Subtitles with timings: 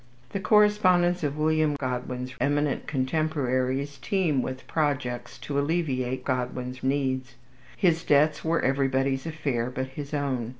[0.31, 7.35] The correspondence of William Godwin's eminent contemporaries teem with projects to alleviate Godwin's needs.
[7.77, 10.49] His debts were everybody's affair but his own.